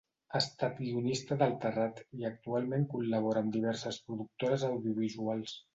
[0.29, 5.61] Ha estat guionista d'El Terrat i actualment col·labora amb diverses productores audiovisuals.